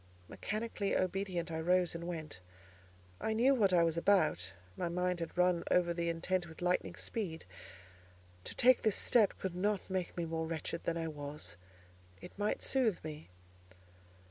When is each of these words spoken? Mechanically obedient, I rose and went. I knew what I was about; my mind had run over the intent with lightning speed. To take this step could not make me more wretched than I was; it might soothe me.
Mechanically 0.27 0.97
obedient, 0.97 1.51
I 1.51 1.59
rose 1.59 1.93
and 1.93 2.07
went. 2.07 2.39
I 3.19 3.33
knew 3.33 3.53
what 3.53 3.71
I 3.71 3.83
was 3.83 3.97
about; 3.97 4.51
my 4.75 4.89
mind 4.89 5.19
had 5.19 5.37
run 5.37 5.63
over 5.69 5.93
the 5.93 6.09
intent 6.09 6.47
with 6.47 6.59
lightning 6.63 6.95
speed. 6.95 7.45
To 8.45 8.55
take 8.55 8.81
this 8.81 8.95
step 8.97 9.37
could 9.37 9.55
not 9.55 9.87
make 9.91 10.17
me 10.17 10.25
more 10.25 10.47
wretched 10.47 10.85
than 10.85 10.97
I 10.97 11.07
was; 11.07 11.55
it 12.19 12.31
might 12.39 12.63
soothe 12.63 12.97
me. 13.03 13.29